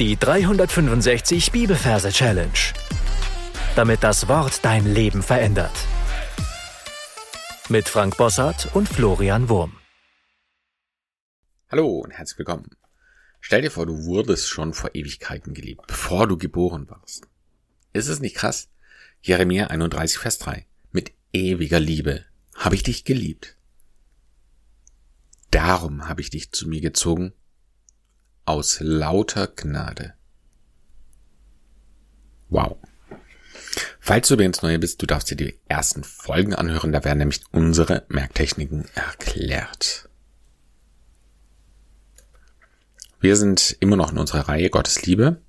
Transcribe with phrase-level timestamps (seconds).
[0.00, 2.50] Die 365 Bibelverse Challenge.
[3.76, 5.70] Damit das Wort dein Leben verändert.
[7.68, 9.76] Mit Frank Bossart und Florian Wurm.
[11.70, 12.70] Hallo und herzlich willkommen.
[13.38, 17.28] Stell dir vor, du wurdest schon vor Ewigkeiten geliebt, bevor du geboren warst.
[17.92, 18.70] Ist es nicht krass?
[19.22, 20.66] Jeremia 31, Vers 3.
[20.90, 22.24] Mit ewiger Liebe
[22.56, 23.56] habe ich dich geliebt.
[25.52, 27.32] Darum habe ich dich zu mir gezogen
[28.44, 30.14] aus lauter Gnade.
[32.48, 32.76] Wow.
[34.00, 37.42] Falls du übrigens neu bist, du darfst dir die ersten Folgen anhören, da werden nämlich
[37.52, 40.08] unsere Merktechniken erklärt.
[43.20, 45.40] Wir sind immer noch in unserer Reihe Gottes Liebe.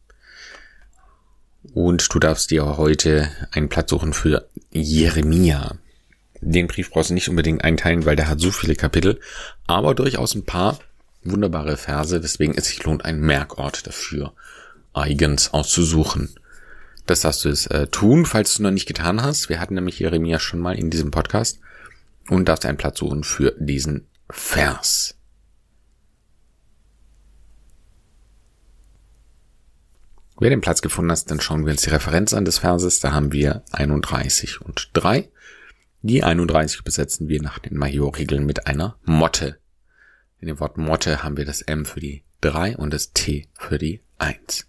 [1.74, 5.78] Und du darfst dir heute einen Platz suchen für Jeremia.
[6.40, 9.20] Den Brief brauchst du nicht unbedingt einteilen, weil der hat so viele Kapitel,
[9.68, 10.80] aber durchaus ein paar
[11.26, 14.34] wunderbare Verse, deswegen es sich lohnt, einen Merkort dafür
[14.94, 16.30] eigens auszusuchen.
[17.06, 19.50] Das darfst du es äh, tun, falls du noch nicht getan hast.
[19.50, 21.60] Wir hatten nämlich Jeremia schon mal in diesem Podcast
[22.30, 25.16] und darfst einen Platz suchen für diesen Vers.
[30.38, 33.00] Wer den Platz gefunden hast, dann schauen wir uns die Referenz an des Verses.
[33.00, 35.30] Da haben wir 31 und 3.
[36.02, 39.58] Die 31 besetzen wir nach den Majorregeln mit einer Motte.
[40.40, 43.78] In dem Wort Motte haben wir das M für die 3 und das T für
[43.78, 44.68] die 1.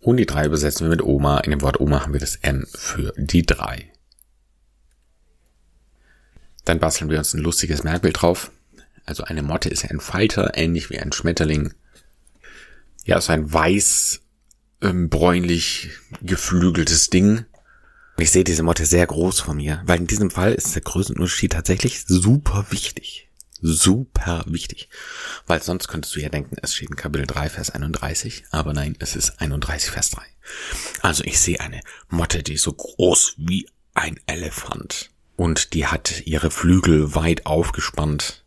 [0.00, 1.38] Und die 3 besetzen wir mit Oma.
[1.40, 3.90] In dem Wort Oma haben wir das M für die 3.
[6.64, 8.50] Dann basteln wir uns ein lustiges Merkbild drauf.
[9.04, 11.72] Also eine Motte ist ein Falter, ähnlich wie ein Schmetterling.
[13.04, 14.20] Ja, so ein weiß,
[14.82, 15.90] ähm, bräunlich
[16.22, 17.44] geflügeltes Ding.
[18.18, 21.52] Ich sehe diese Motte sehr groß von mir, weil in diesem Fall ist der Größenunterschied
[21.52, 23.25] tatsächlich super wichtig
[23.62, 24.88] super wichtig.
[25.46, 28.96] Weil sonst könntest du ja denken, es steht in Kapitel 3, Vers 31, aber nein,
[28.98, 30.22] es ist 31, Vers 3.
[31.02, 35.10] Also ich sehe eine Motte, die ist so groß wie ein Elefant.
[35.36, 38.44] Und die hat ihre Flügel weit aufgespannt.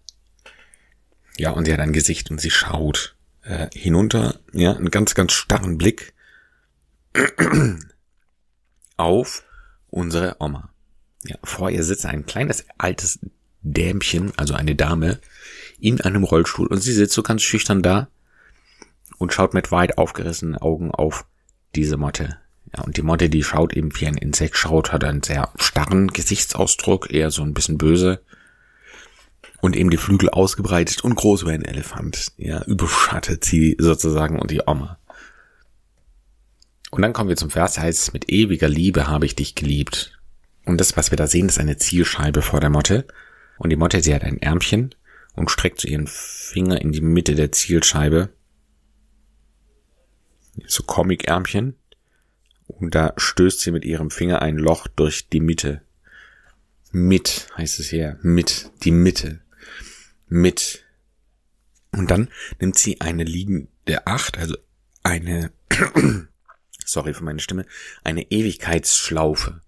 [1.37, 5.33] Ja, und sie hat ein Gesicht und sie schaut äh, hinunter, ja, einen ganz, ganz
[5.33, 6.13] starren Blick
[8.97, 9.43] auf
[9.89, 10.69] unsere Oma.
[11.23, 13.19] Ja, vor ihr sitzt ein kleines altes
[13.61, 15.19] Dämchen, also eine Dame,
[15.79, 18.09] in einem Rollstuhl und sie sitzt so ganz schüchtern da
[19.17, 21.25] und schaut mit weit aufgerissenen Augen auf
[21.75, 22.37] diese Motte.
[22.75, 26.09] Ja, und die Motte, die schaut eben wie ein Insekt schaut, hat einen sehr starren
[26.09, 28.21] Gesichtsausdruck, eher so ein bisschen böse.
[29.61, 32.31] Und eben die Flügel ausgebreitet und groß wie ein Elefant.
[32.37, 34.97] Ja, überschattet sie sozusagen und die Oma.
[36.91, 40.17] Und dann kommen wir zum Vers, heißt, mit ewiger Liebe habe ich dich geliebt.
[40.65, 43.05] Und das, was wir da sehen, ist eine Zielscheibe vor der Motte.
[43.59, 44.95] Und die Motte, sie hat ein Ärmchen
[45.35, 48.29] und streckt so ihren Finger in die Mitte der Zielscheibe.
[50.65, 51.75] So Comic-Ärmchen.
[52.67, 55.81] Und da stößt sie mit ihrem Finger ein Loch durch die Mitte.
[56.91, 58.17] Mit heißt es hier.
[58.21, 58.71] Mit.
[58.83, 59.41] Die Mitte.
[60.27, 60.85] Mit.
[61.91, 62.29] Und dann
[62.61, 64.55] nimmt sie eine liegende Acht, also
[65.03, 65.51] eine,
[66.85, 67.65] sorry für meine Stimme,
[68.05, 69.61] eine Ewigkeitsschlaufe.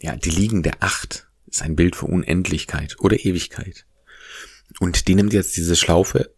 [0.00, 3.86] Ja, die liegende Acht ist ein Bild für Unendlichkeit oder Ewigkeit.
[4.80, 6.34] Und die nimmt jetzt diese Schlaufe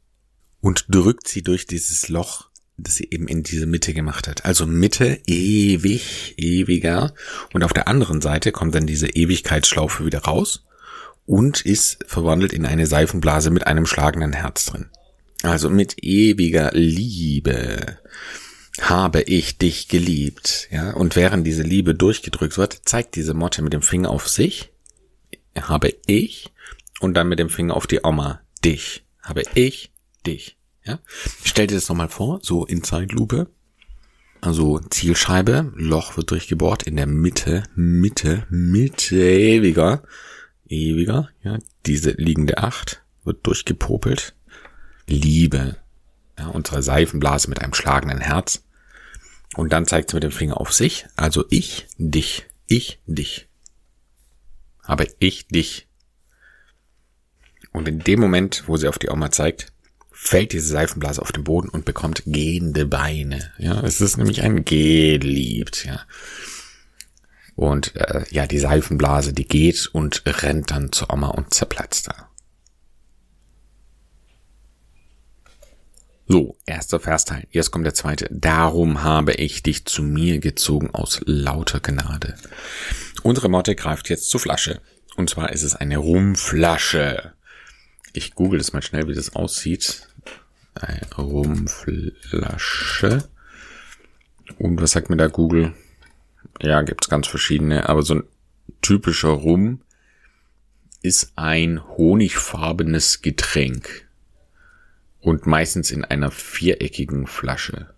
[0.60, 4.44] und drückt sie durch dieses Loch, das sie eben in diese Mitte gemacht hat.
[4.44, 7.14] Also Mitte, ewig, ewiger.
[7.52, 10.64] Und auf der anderen Seite kommt dann diese Ewigkeitsschlaufe wieder raus
[11.26, 14.86] und ist verwandelt in eine Seifenblase mit einem schlagenden Herz drin.
[15.42, 17.98] Also mit ewiger Liebe
[18.80, 20.92] habe ich dich geliebt, ja.
[20.92, 24.70] Und während diese Liebe durchgedrückt wird, zeigt diese Motte mit dem Finger auf sich
[25.58, 26.52] habe ich
[27.00, 29.04] und dann mit dem Finger auf die Oma dich.
[29.22, 29.92] Habe ich
[30.26, 30.56] dich.
[30.84, 31.00] Ja?
[31.44, 33.48] Stell dir das nochmal vor, so in Zeitlupe.
[34.40, 40.02] Also Zielscheibe, Loch wird durchgebohrt, in der Mitte, Mitte, Mitte, ewiger,
[40.66, 44.34] ewiger, ja, diese liegende Acht wird durchgepopelt.
[45.06, 45.76] Liebe,
[46.38, 48.64] ja, unsere Seifenblase mit einem schlagenden Herz.
[49.56, 53.49] Und dann zeigt sie mit dem Finger auf sich, also ich, dich, ich, dich
[54.84, 55.88] habe ich dich.
[57.72, 59.72] Und in dem Moment, wo sie auf die Oma zeigt,
[60.10, 63.52] fällt diese Seifenblase auf den Boden und bekommt gehende Beine.
[63.58, 66.00] Ja, es ist nämlich ein geliebt, ja.
[67.56, 72.30] Und äh, ja, die Seifenblase, die geht und rennt dann zur Oma und zerplatzt da.
[76.26, 77.48] So, erster Versteil.
[77.50, 78.28] Jetzt kommt der zweite.
[78.30, 82.36] Darum habe ich dich zu mir gezogen aus lauter Gnade.
[83.22, 84.80] Unsere Motte greift jetzt zur Flasche.
[85.16, 87.34] Und zwar ist es eine Rumflasche.
[88.12, 90.08] Ich google das mal schnell, wie das aussieht.
[90.74, 93.28] Eine Rumflasche.
[94.58, 95.74] Und was sagt mir da Google?
[96.60, 98.24] Ja, gibt's ganz verschiedene, aber so ein
[98.82, 99.82] typischer Rum
[101.02, 104.08] ist ein honigfarbenes Getränk.
[105.20, 107.94] Und meistens in einer viereckigen Flasche.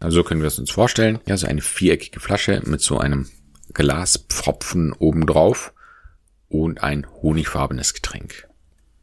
[0.00, 1.20] Also können wir es uns vorstellen.
[1.26, 3.28] Ja, so eine viereckige Flasche mit so einem
[3.74, 5.72] Glaspfropfen obendrauf
[6.48, 8.48] und ein honigfarbenes Getränk.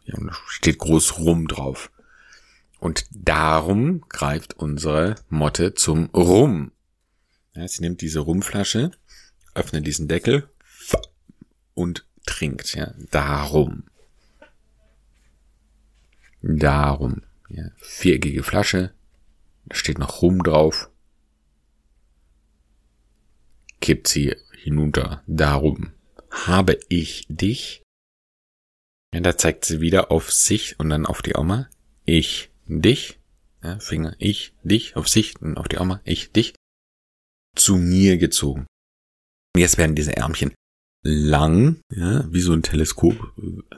[0.06, 1.92] Ja, und steht groß Rum drauf.
[2.80, 6.72] Und darum greift unsere Motte zum Rum.
[7.54, 8.92] Ja, sie nimmt diese Rumflasche,
[9.54, 10.50] öffnet diesen Deckel
[11.74, 12.76] und trinkt.
[12.76, 13.84] Ja, darum.
[16.42, 17.24] Darum.
[17.50, 18.94] Ja, viereckige Flasche.
[19.66, 20.90] Da steht noch Rum drauf.
[23.82, 25.24] Kippt sie hinunter.
[25.28, 25.92] Darum
[26.30, 27.84] habe ich dich.
[29.14, 31.70] Ja, da zeigt sie wieder auf sich und dann auf die Oma.
[32.06, 33.20] Ich dich.
[33.64, 34.16] Ja, Finger.
[34.20, 36.02] Ich dich auf sich und auf die Oma.
[36.04, 36.54] Ich dich.
[37.56, 38.68] Zu mir gezogen.
[39.58, 40.54] Jetzt werden diese Ärmchen
[41.02, 43.34] lang, ja, wie so ein Teleskop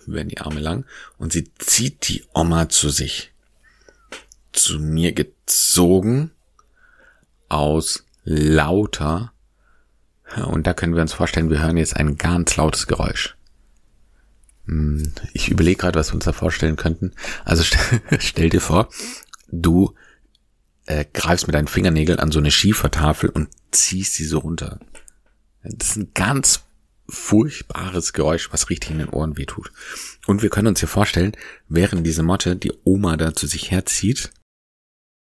[0.05, 0.85] werden die Arme lang
[1.17, 3.31] und sie zieht die Oma zu sich.
[4.51, 6.31] Zu mir gezogen
[7.47, 9.30] aus lauter
[10.45, 13.35] und da können wir uns vorstellen, wir hören jetzt ein ganz lautes Geräusch.
[14.65, 17.11] Hm, ich überlege gerade, was wir uns da vorstellen könnten.
[17.45, 18.89] Also stell, stell dir vor,
[19.51, 19.93] du
[20.85, 24.79] äh, greifst mit deinen Fingernägeln an so eine Schiefertafel und ziehst sie so runter.
[25.63, 26.61] Das ist ein ganz
[27.07, 29.71] furchtbares Geräusch, was richtig in den Ohren wehtut.
[30.27, 31.33] Und wir können uns hier vorstellen,
[31.67, 34.31] während diese Motte die Oma da zu sich herzieht,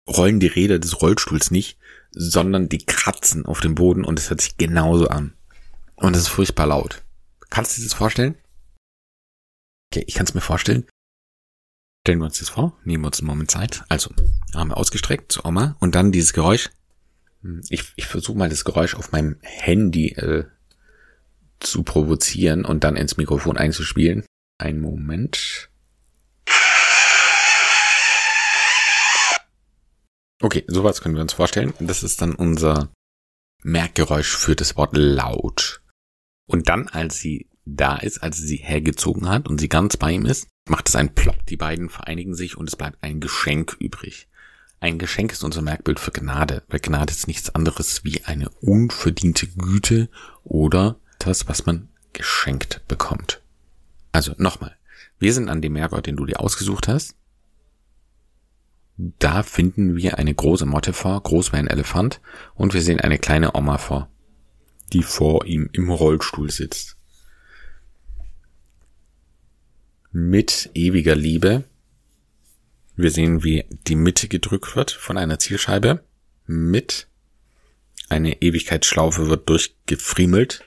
[0.10, 1.78] rollen die Räder des Rollstuhls nicht,
[2.12, 5.34] sondern die kratzen auf dem Boden und es hört sich genauso an.
[5.96, 7.04] Und es ist furchtbar laut.
[7.50, 8.36] Kannst du dir das vorstellen?
[9.92, 10.86] Okay, ich kann es mir vorstellen.
[12.06, 13.84] Stellen wir uns das vor, nehmen wir uns einen Moment Zeit.
[13.90, 14.12] Also,
[14.54, 16.70] Arme ausgestreckt zur Oma und dann dieses Geräusch.
[17.42, 20.46] Hm, ich, ich versuche mal das Geräusch auf meinem Handy äh,
[21.60, 24.24] zu provozieren und dann ins Mikrofon einzuspielen.
[24.58, 25.70] Ein Moment.
[30.42, 31.74] Okay, sowas können wir uns vorstellen.
[31.80, 32.90] Das ist dann unser
[33.62, 35.82] Merkgeräusch für das Wort laut.
[36.48, 40.12] Und dann, als sie da ist, als sie sie hergezogen hat und sie ganz bei
[40.14, 41.46] ihm ist, macht es ein Plop.
[41.48, 44.28] Die beiden vereinigen sich und es bleibt ein Geschenk übrig.
[44.80, 49.48] Ein Geschenk ist unser Merkbild für Gnade, weil Gnade ist nichts anderes wie eine unverdiente
[49.48, 50.10] Güte
[50.44, 53.42] oder das, was man geschenkt bekommt.
[54.14, 54.78] Also nochmal,
[55.20, 57.16] wir sind an dem Merkort, den du dir ausgesucht hast,
[59.02, 62.20] da finden wir eine große Motte vor, groß wie ein Elefant,
[62.54, 64.10] und wir sehen eine kleine Oma vor,
[64.92, 66.98] die vor ihm im Rollstuhl sitzt.
[70.12, 71.64] Mit ewiger Liebe.
[72.98, 76.04] Wir sehen, wie die Mitte gedrückt wird von einer Zielscheibe.
[76.46, 77.08] Mit
[78.10, 80.66] eine Ewigkeitsschlaufe wird durchgefriemelt.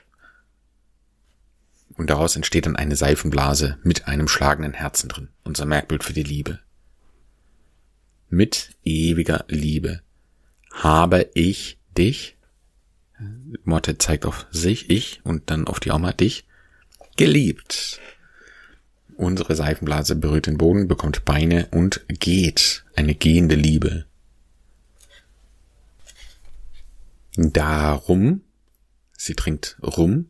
[1.97, 5.29] Und daraus entsteht dann eine Seifenblase mit einem schlagenden Herzen drin.
[5.43, 6.59] Unser Merkbild für die Liebe
[8.33, 10.01] mit ewiger Liebe
[10.71, 12.35] habe ich dich,
[13.63, 16.45] Motte zeigt auf sich, ich und dann auf die Oma dich,
[17.15, 17.99] geliebt.
[19.15, 22.83] Unsere Seifenblase berührt den Boden, bekommt Beine und geht.
[22.95, 24.05] Eine gehende Liebe.
[27.35, 28.41] Darum,
[29.15, 30.29] sie trinkt rum,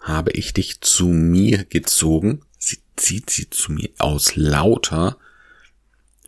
[0.00, 2.40] habe ich dich zu mir gezogen.
[2.58, 5.18] Sie zieht sie zu mir aus lauter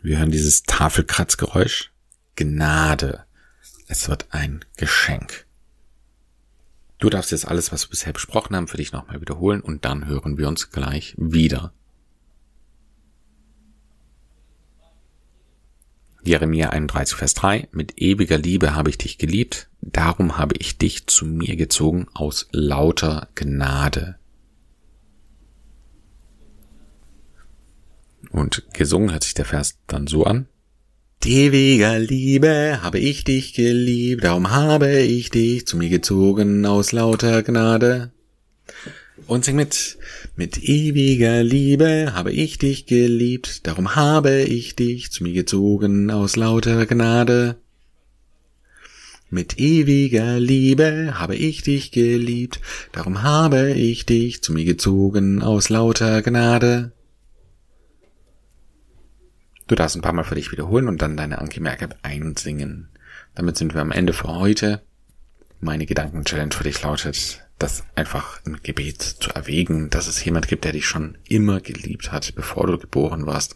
[0.01, 1.91] wir hören dieses Tafelkratzgeräusch.
[2.35, 3.25] Gnade.
[3.87, 5.45] Es wird ein Geschenk.
[6.99, 10.05] Du darfst jetzt alles, was wir bisher besprochen haben, für dich nochmal wiederholen und dann
[10.05, 11.73] hören wir uns gleich wieder.
[16.23, 17.69] Jeremia 31, Vers 3.
[17.71, 22.47] Mit ewiger Liebe habe ich dich geliebt, darum habe ich dich zu mir gezogen aus
[22.51, 24.18] lauter Gnade.
[28.31, 30.47] Und gesungen hört sich der Vers dann so an.
[31.25, 37.43] Ewiger Liebe habe ich dich geliebt, darum habe ich dich zu mir gezogen aus lauter
[37.43, 38.11] Gnade.
[39.27, 39.97] Und sing mit.
[40.35, 46.35] Mit ewiger Liebe habe ich dich geliebt, darum habe ich dich zu mir gezogen aus
[46.35, 47.57] lauter Gnade.
[49.29, 52.61] Mit ewiger Liebe habe ich dich geliebt,
[52.93, 56.93] darum habe ich dich zu mir gezogen aus lauter Gnade.
[59.69, 62.89] Du darfst ein paar Mal für dich wiederholen und dann deine Anki Merkel einsingen.
[63.35, 64.81] Damit sind wir am Ende für heute.
[65.61, 70.65] Meine Gedanken-Challenge für dich lautet, das einfach im Gebet zu erwägen, dass es jemand gibt,
[70.65, 73.53] der dich schon immer geliebt hat, bevor du geboren warst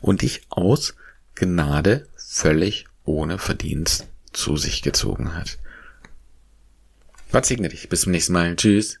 [0.00, 0.94] und dich aus
[1.34, 5.58] Gnade völlig ohne Verdienst zu sich gezogen hat.
[7.32, 7.88] Gott segne dich.
[7.88, 8.54] Bis zum nächsten Mal.
[8.54, 9.00] Tschüss.